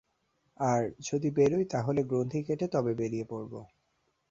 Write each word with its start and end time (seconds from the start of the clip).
আর, 0.59 0.81
যদি 1.09 1.29
বেরোই 1.31 1.65
তা 1.71 1.79
হলে 1.81 2.01
গ্রন্থি 2.03 2.39
কেটে 2.43 2.65
তবে 2.67 2.91
বেড়িয়ে 2.95 3.25
পড়ব। 3.25 3.53